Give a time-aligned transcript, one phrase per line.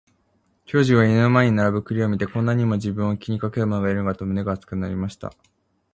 [0.65, 5.31] 兵十は家の前に並ぶ栗を見て、こんなにも自分を気にかける者がいるのかと胸が熱くなりました。